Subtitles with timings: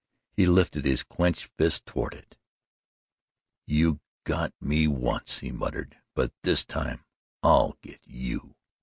[0.31, 2.35] He lifted his clenched fist toward it:
[3.67, 7.05] "You got ME once," he muttered, "but this time
[7.43, 8.55] I'll get YOU."